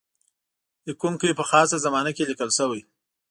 لیکونکی 0.87 1.37
په 1.39 1.43
خاصه 1.49 1.77
زمانه 1.85 2.11
کې 2.15 2.23
لیکل 2.29 2.49
شوی. 2.57 2.81